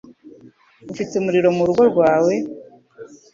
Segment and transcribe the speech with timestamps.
[0.91, 2.33] Ufite umuriro mu rugo rwawe?